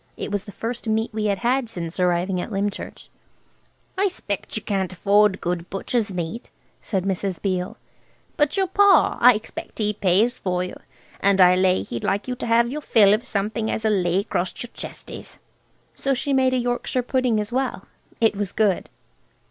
[0.17, 3.07] It was the first meat we had had since arriving at Lymchurch.
[3.99, 6.49] "I 'spect she can't afford good butcher's meat,"
[6.81, 7.39] said Mrs.
[7.39, 7.77] Beale;
[8.35, 10.75] "but your pa, I expect he pays for you,
[11.19, 14.63] and I lay he'd like you to have your fill of something as'll lay acrost
[14.63, 15.37] your chesties."
[15.93, 17.85] So she made a Yorkshire pudding as well.
[18.19, 18.89] It was good.